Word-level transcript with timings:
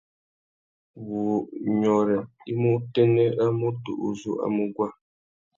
Wunyôrê 1.07 2.17
i 2.51 2.51
mú 2.59 2.69
utênê 2.77 3.23
râ 3.37 3.45
mutu 3.59 3.91
u 4.07 4.09
zú 4.19 4.31
a 4.45 4.47
mú 4.55 4.63
guá. 4.75 4.87